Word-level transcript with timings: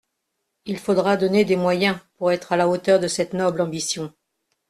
Il 0.65 0.79
faudra 0.79 1.15
donner 1.15 1.45
des 1.45 1.55
moyens 1.55 1.95
pour 2.17 2.31
être 2.31 2.53
à 2.53 2.57
la 2.57 2.67
hauteur 2.67 2.99
de 2.99 3.07
cette 3.07 3.33
noble 3.35 3.61
ambition. 3.61 4.11